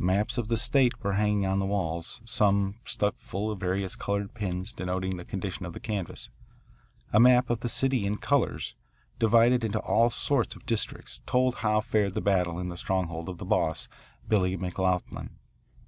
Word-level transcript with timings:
Maps 0.00 0.36
of 0.38 0.48
the 0.48 0.56
state 0.56 1.04
were 1.04 1.12
hanging 1.12 1.46
on 1.46 1.60
the 1.60 1.64
walls, 1.64 2.20
some 2.24 2.74
stuck 2.84 3.14
full 3.16 3.48
of 3.48 3.60
various 3.60 3.94
coloured 3.94 4.34
pins 4.34 4.72
denoting 4.72 5.16
the 5.16 5.24
condition 5.24 5.64
of 5.64 5.72
the 5.72 5.78
canvass. 5.78 6.30
A 7.12 7.20
map 7.20 7.48
of 7.48 7.60
the 7.60 7.68
city 7.68 8.04
in 8.04 8.16
colours, 8.16 8.74
divided 9.20 9.62
into 9.62 9.78
all 9.78 10.10
sorts 10.10 10.56
of 10.56 10.66
districts, 10.66 11.22
told 11.26 11.54
how 11.58 11.80
fared 11.80 12.14
the 12.14 12.20
battle 12.20 12.58
in 12.58 12.70
the 12.70 12.76
stronghold 12.76 13.28
of 13.28 13.38
the 13.38 13.44
boss, 13.44 13.86
Billy 14.26 14.56
McLoughlin. 14.56 15.36